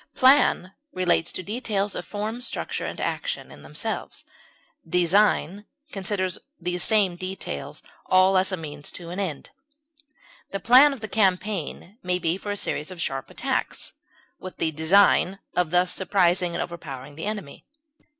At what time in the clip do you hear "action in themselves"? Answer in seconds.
2.99-4.25